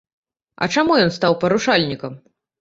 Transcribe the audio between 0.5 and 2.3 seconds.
А чаму ён стаў парушальнікам?